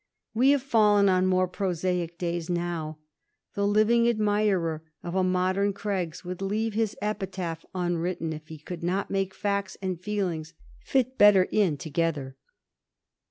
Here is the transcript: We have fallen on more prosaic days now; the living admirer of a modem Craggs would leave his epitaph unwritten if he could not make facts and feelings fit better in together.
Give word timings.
We 0.33 0.49
have 0.49 0.63
fallen 0.63 1.09
on 1.09 1.27
more 1.27 1.47
prosaic 1.47 2.17
days 2.17 2.49
now; 2.49 2.97
the 3.53 3.67
living 3.67 4.09
admirer 4.09 4.81
of 5.03 5.13
a 5.13 5.23
modem 5.23 5.73
Craggs 5.73 6.25
would 6.25 6.41
leave 6.41 6.73
his 6.73 6.95
epitaph 7.03 7.63
unwritten 7.75 8.33
if 8.33 8.47
he 8.47 8.57
could 8.57 8.81
not 8.81 9.11
make 9.11 9.35
facts 9.35 9.77
and 9.79 10.01
feelings 10.01 10.55
fit 10.79 11.19
better 11.19 11.43
in 11.51 11.77
together. 11.77 12.35